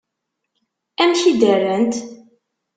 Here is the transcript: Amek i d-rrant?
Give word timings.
Amek 1.01 1.21
i 1.31 1.33
d-rrant? 1.39 1.95